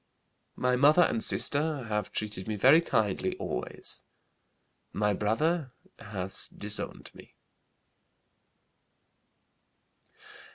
[0.55, 4.01] My mother and sister have treated me very kindly always.
[4.91, 5.73] My brother
[6.07, 7.35] has disowned me."